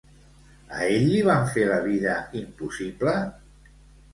A 0.77 0.87
ell 0.93 1.03
li 1.09 1.19
van 1.27 1.45
fer 1.57 1.65
la 1.73 1.77
vida 1.83 2.15
impossible? 2.41 3.17